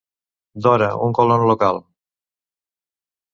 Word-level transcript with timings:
D'hora, 0.67 0.87
un 1.07 1.13
colon 1.19 1.45
local. 1.51 1.83